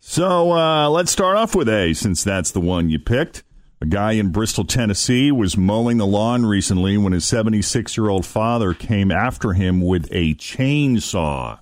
So 0.00 0.52
uh, 0.52 0.88
let's 0.88 1.10
start 1.12 1.36
off 1.36 1.54
with 1.54 1.68
A, 1.68 1.92
since 1.92 2.24
that's 2.24 2.52
the 2.52 2.60
one 2.60 2.88
you 2.88 2.98
picked. 2.98 3.42
A 3.80 3.86
guy 3.86 4.12
in 4.12 4.30
Bristol, 4.30 4.64
Tennessee 4.64 5.30
was 5.30 5.56
mowing 5.56 5.98
the 5.98 6.06
lawn 6.06 6.44
recently 6.44 6.98
when 6.98 7.12
his 7.12 7.24
76 7.24 7.96
year 7.96 8.08
old 8.08 8.26
father 8.26 8.74
came 8.74 9.12
after 9.12 9.52
him 9.52 9.80
with 9.80 10.08
a 10.10 10.34
chainsaw. 10.34 11.60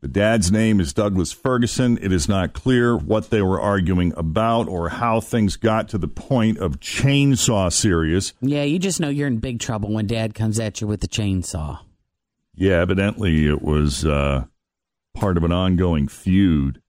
The 0.00 0.06
dad's 0.06 0.52
name 0.52 0.78
is 0.78 0.92
Douglas 0.92 1.32
Ferguson. 1.32 1.98
It 2.00 2.12
is 2.12 2.28
not 2.28 2.52
clear 2.52 2.96
what 2.96 3.30
they 3.30 3.42
were 3.42 3.60
arguing 3.60 4.12
about 4.16 4.68
or 4.68 4.90
how 4.90 5.20
things 5.20 5.56
got 5.56 5.88
to 5.88 5.98
the 5.98 6.06
point 6.06 6.58
of 6.58 6.78
chainsaw 6.78 7.72
serious. 7.72 8.32
Yeah, 8.40 8.62
you 8.62 8.78
just 8.78 9.00
know 9.00 9.08
you're 9.08 9.26
in 9.26 9.38
big 9.38 9.58
trouble 9.58 9.92
when 9.92 10.06
dad 10.06 10.36
comes 10.36 10.60
at 10.60 10.80
you 10.80 10.86
with 10.86 11.00
the 11.00 11.08
chainsaw. 11.08 11.80
Yeah, 12.54 12.80
evidently 12.80 13.46
it 13.48 13.60
was 13.60 14.06
uh, 14.06 14.44
part 15.14 15.36
of 15.36 15.42
an 15.42 15.50
ongoing 15.50 16.06
feud, 16.06 16.80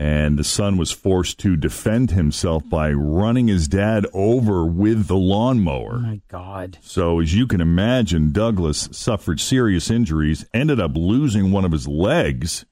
and 0.00 0.38
the 0.38 0.44
son 0.44 0.78
was 0.78 0.90
forced 0.90 1.38
to 1.38 1.56
defend 1.56 2.12
himself 2.12 2.66
by 2.70 2.90
running 2.90 3.48
his 3.48 3.68
dad 3.68 4.06
over 4.14 4.64
with 4.64 5.08
the 5.08 5.16
lawnmower. 5.16 5.98
My 5.98 6.22
God. 6.26 6.78
So, 6.80 7.20
as 7.20 7.34
you 7.34 7.46
can 7.46 7.60
imagine, 7.60 8.32
Douglas 8.32 8.88
suffered 8.92 9.40
serious 9.40 9.90
injuries, 9.90 10.46
ended 10.54 10.80
up 10.80 10.92
losing 10.94 11.52
one 11.52 11.66
of 11.66 11.72
his 11.72 11.86
legs, 11.86 12.64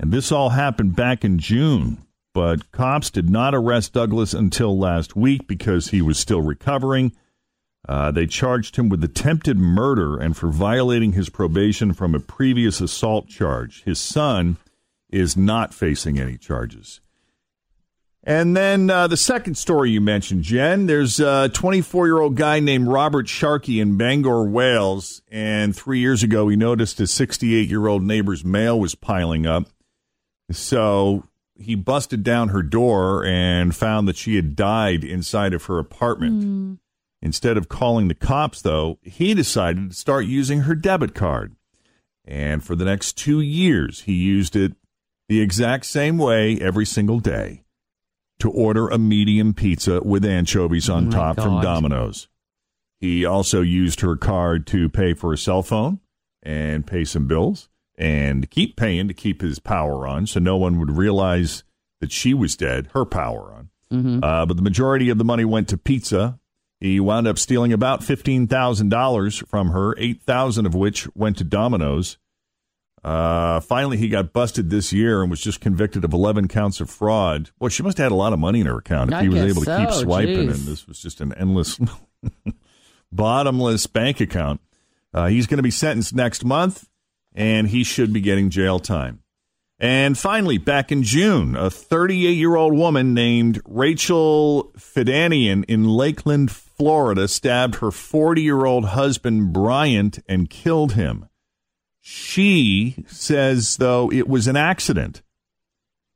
and 0.00 0.10
this 0.10 0.32
all 0.32 0.50
happened 0.50 0.96
back 0.96 1.24
in 1.24 1.38
June. 1.38 2.04
But 2.34 2.72
cops 2.72 3.10
did 3.10 3.30
not 3.30 3.54
arrest 3.54 3.92
Douglas 3.92 4.34
until 4.34 4.76
last 4.76 5.14
week 5.14 5.46
because 5.46 5.90
he 5.90 6.02
was 6.02 6.18
still 6.18 6.42
recovering. 6.42 7.12
Uh, 7.88 8.10
they 8.10 8.26
charged 8.26 8.74
him 8.74 8.88
with 8.88 9.04
attempted 9.04 9.56
murder 9.56 10.18
and 10.18 10.36
for 10.36 10.48
violating 10.48 11.12
his 11.12 11.28
probation 11.28 11.92
from 11.92 12.12
a 12.12 12.20
previous 12.20 12.80
assault 12.80 13.28
charge. 13.28 13.84
His 13.84 14.00
son 14.00 14.56
is 15.10 15.36
not 15.36 15.74
facing 15.74 16.18
any 16.18 16.36
charges. 16.36 17.00
And 18.26 18.56
then 18.56 18.90
uh, 18.90 19.06
the 19.06 19.16
second 19.16 19.54
story 19.54 19.92
you 19.92 20.00
mentioned, 20.00 20.42
Jen, 20.42 20.86
there's 20.86 21.20
a 21.20 21.48
24 21.48 22.06
year 22.08 22.18
old 22.18 22.34
guy 22.34 22.58
named 22.58 22.88
Robert 22.88 23.28
Sharkey 23.28 23.78
in 23.78 23.96
Bangor, 23.96 24.42
Wales. 24.42 25.22
And 25.30 25.76
three 25.76 26.00
years 26.00 26.24
ago, 26.24 26.48
he 26.48 26.56
noticed 26.56 26.98
his 26.98 27.12
68 27.12 27.68
year 27.68 27.86
old 27.86 28.02
neighbor's 28.02 28.44
mail 28.44 28.80
was 28.80 28.96
piling 28.96 29.46
up. 29.46 29.68
So 30.50 31.28
he 31.54 31.76
busted 31.76 32.24
down 32.24 32.48
her 32.48 32.64
door 32.64 33.24
and 33.24 33.74
found 33.74 34.08
that 34.08 34.16
she 34.16 34.34
had 34.34 34.56
died 34.56 35.04
inside 35.04 35.54
of 35.54 35.66
her 35.66 35.78
apartment. 35.78 36.42
Instead 37.22 37.56
of 37.56 37.68
calling 37.68 38.08
the 38.08 38.14
cops, 38.14 38.60
though, 38.60 38.98
he 39.02 39.34
decided 39.34 39.90
to 39.90 39.96
start 39.96 40.26
using 40.26 40.62
her 40.62 40.74
debit 40.74 41.14
card. 41.14 41.54
And 42.24 42.62
for 42.62 42.74
the 42.74 42.84
next 42.84 43.16
two 43.16 43.40
years, 43.40 44.02
he 44.02 44.12
used 44.14 44.56
it 44.56 44.72
the 45.28 45.40
exact 45.40 45.86
same 45.86 46.18
way 46.18 46.58
every 46.60 46.86
single 46.86 47.20
day 47.20 47.64
to 48.38 48.50
order 48.50 48.88
a 48.88 48.98
medium 48.98 49.54
pizza 49.54 50.00
with 50.02 50.24
anchovies 50.24 50.88
on 50.90 51.08
Oh, 51.08 51.10
top 51.10 51.36
from 51.36 51.60
Domino's. 51.62 52.28
He 53.00 53.24
also 53.24 53.60
used 53.60 54.00
her 54.00 54.16
card 54.16 54.66
to 54.68 54.88
pay 54.88 55.14
for 55.14 55.32
a 55.32 55.38
cell 55.38 55.62
phone 55.62 56.00
and 56.42 56.86
pay 56.86 57.04
some 57.04 57.26
bills 57.26 57.68
and 57.98 58.50
keep 58.50 58.76
paying 58.76 59.08
to 59.08 59.14
keep 59.14 59.40
his 59.40 59.58
power 59.58 60.06
on 60.06 60.26
so 60.26 60.38
no 60.40 60.56
one 60.56 60.78
would 60.78 60.96
realize 60.96 61.64
that 62.00 62.12
she 62.12 62.34
was 62.34 62.56
dead, 62.56 62.88
her 62.92 63.04
power 63.04 63.52
on. 63.52 63.70
Mm-hmm. 63.92 64.22
Uh, 64.22 64.44
but 64.46 64.56
the 64.56 64.62
majority 64.62 65.08
of 65.08 65.18
the 65.18 65.24
money 65.24 65.44
went 65.44 65.68
to 65.68 65.78
pizza. 65.78 66.38
He 66.80 67.00
wound 67.00 67.26
up 67.26 67.38
stealing 67.38 67.72
about 67.72 68.04
fifteen 68.04 68.46
thousand 68.46 68.90
dollars 68.90 69.38
from 69.48 69.68
her, 69.70 69.94
eight 69.98 70.22
thousand 70.22 70.66
of 70.66 70.74
which 70.74 71.08
went 71.14 71.38
to 71.38 71.44
Domino's. 71.44 72.18
Uh, 73.06 73.60
finally, 73.60 73.96
he 73.96 74.08
got 74.08 74.32
busted 74.32 74.68
this 74.68 74.92
year 74.92 75.22
and 75.22 75.30
was 75.30 75.40
just 75.40 75.60
convicted 75.60 76.04
of 76.04 76.12
11 76.12 76.48
counts 76.48 76.80
of 76.80 76.90
fraud. 76.90 77.50
Well, 77.60 77.68
she 77.68 77.84
must 77.84 77.98
have 77.98 78.06
had 78.06 78.12
a 78.12 78.16
lot 78.16 78.32
of 78.32 78.40
money 78.40 78.58
in 78.58 78.66
her 78.66 78.78
account 78.78 79.10
if 79.10 79.16
I 79.16 79.22
he 79.22 79.28
was 79.28 79.42
able 79.42 79.62
to 79.62 79.78
keep 79.78 79.92
swiping, 79.92 80.48
geez. 80.48 80.58
and 80.58 80.66
this 80.66 80.88
was 80.88 80.98
just 80.98 81.20
an 81.20 81.32
endless, 81.34 81.78
bottomless 83.12 83.86
bank 83.86 84.20
account. 84.20 84.60
Uh, 85.14 85.28
he's 85.28 85.46
going 85.46 85.58
to 85.58 85.62
be 85.62 85.70
sentenced 85.70 86.16
next 86.16 86.44
month, 86.44 86.88
and 87.32 87.68
he 87.68 87.84
should 87.84 88.12
be 88.12 88.20
getting 88.20 88.50
jail 88.50 88.80
time. 88.80 89.20
And 89.78 90.18
finally, 90.18 90.58
back 90.58 90.90
in 90.90 91.04
June, 91.04 91.54
a 91.54 91.70
38 91.70 92.32
year 92.32 92.56
old 92.56 92.74
woman 92.74 93.14
named 93.14 93.60
Rachel 93.66 94.72
Fidanian 94.76 95.64
in 95.68 95.84
Lakeland, 95.84 96.50
Florida, 96.50 97.28
stabbed 97.28 97.76
her 97.76 97.92
40 97.92 98.42
year 98.42 98.64
old 98.64 98.86
husband, 98.86 99.52
Bryant, 99.52 100.18
and 100.28 100.50
killed 100.50 100.94
him. 100.94 101.28
She 102.08 102.94
says, 103.08 103.78
though, 103.78 104.12
it 104.12 104.28
was 104.28 104.46
an 104.46 104.54
accident. 104.54 105.22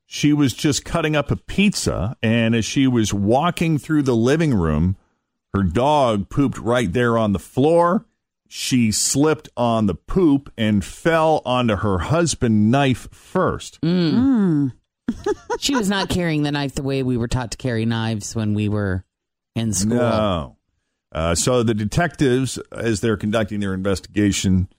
She 0.05 0.31
was 0.31 0.53
just 0.53 0.85
cutting 0.85 1.17
up 1.17 1.31
a 1.31 1.35
pizza, 1.35 2.15
and 2.23 2.55
as 2.55 2.63
she 2.63 2.87
was 2.87 3.13
walking 3.13 3.77
through 3.77 4.03
the 4.03 4.15
living 4.15 4.53
room, 4.53 4.95
her 5.53 5.63
dog 5.63 6.29
pooped 6.29 6.57
right 6.57 6.93
there 6.93 7.17
on 7.17 7.33
the 7.33 7.39
floor. 7.39 8.05
She 8.47 8.93
slipped 8.93 9.49
on 9.57 9.87
the 9.87 9.93
poop 9.93 10.49
and 10.57 10.85
fell 10.85 11.41
onto 11.43 11.75
her 11.75 11.97
husband 11.97 12.71
knife 12.71 13.09
first. 13.11 13.81
Mm. 13.81 14.71
she 15.59 15.75
was 15.75 15.89
not 15.89 16.07
carrying 16.07 16.43
the 16.43 16.53
knife 16.53 16.73
the 16.73 16.83
way 16.83 17.03
we 17.03 17.17
were 17.17 17.27
taught 17.27 17.51
to 17.51 17.57
carry 17.57 17.85
knives 17.85 18.33
when 18.33 18.53
we 18.53 18.69
were 18.69 19.03
in 19.57 19.73
school. 19.73 19.97
No. 19.97 20.55
Uh, 21.11 21.35
so 21.35 21.63
the 21.63 21.73
detectives, 21.73 22.57
as 22.71 23.01
they're 23.01 23.17
conducting 23.17 23.59
their 23.59 23.73
investigation, 23.73 24.69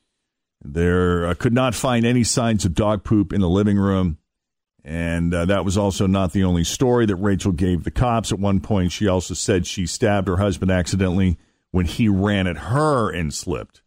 there 0.65 1.27
uh, 1.27 1.35
could 1.35 1.53
not 1.53 1.75
find 1.75 2.07
any 2.07 2.25
signs 2.25 2.65
of 2.65 2.75
dog 2.75 3.05
poop 3.05 3.33
in 3.33 3.41
the 3.41 3.49
living 3.49 3.79
room. 3.79 4.19
And 4.85 5.33
uh, 5.33 5.45
that 5.45 5.65
was 5.65 5.79
also 5.79 6.07
not 6.07 6.33
the 6.33 6.43
only 6.43 6.65
story 6.65 7.07
that 7.07 7.17
Rachel 7.17 7.53
gave 7.53 7.85
the 7.85 7.91
cops. 7.91 8.33
At 8.33 8.41
one 8.41 8.61
point, 8.61 8.91
she 8.91 9.07
also 9.07 9.35
said 9.35 9.67
she 9.67 9.87
stabbed 9.87 10.27
her 10.27 10.39
husband 10.39 10.73
accidentally 10.73 11.39
when 11.71 11.87
he 11.87 12.09
ran 12.09 12.47
at 12.47 12.59
her 12.59 13.11
and 13.11 13.33
slipped. 13.33 13.83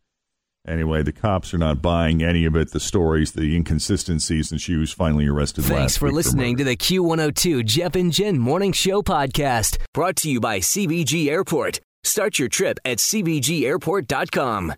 Anyway, 0.67 1.03
the 1.03 1.12
cops 1.12 1.53
are 1.53 1.60
not 1.60 1.82
buying 1.82 2.24
any 2.24 2.44
of 2.46 2.55
it, 2.55 2.72
the 2.72 2.79
stories, 2.79 3.34
the 3.34 3.55
inconsistencies, 3.55 4.51
and 4.51 4.60
she 4.60 4.75
was 4.75 4.91
finally 4.91 5.27
arrested 5.27 5.63
Thanks 5.65 5.96
for 5.96 6.12
listening 6.12 6.58
to 6.58 6.63
the 6.63 6.75
Q102 6.75 7.63
Jeff 7.65 7.96
and 7.96 8.12
Jen 8.12 8.39
Morning 8.39 8.72
Show 8.72 9.03
podcast, 9.03 9.77
brought 9.94 10.15
to 10.17 10.32
you 10.32 10.39
by 10.39 10.60
CVG 10.60 11.27
Airport. 11.27 11.82
Start 12.03 12.39
your 12.39 12.50
trip 12.50 12.79
at 12.84 12.98
CVGAirport.com. 12.98 14.74